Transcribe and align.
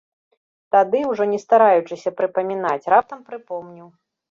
Тады, 0.75 1.01
ужо 1.09 1.27
не 1.33 1.39
стараючыся 1.43 2.15
прыпамінаць, 2.23 2.89
раптам 2.97 3.19
прыпомніў. 3.31 3.87